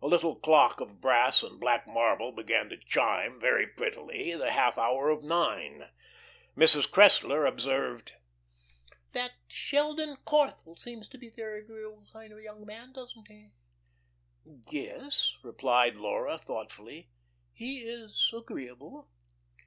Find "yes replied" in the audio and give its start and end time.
14.70-15.96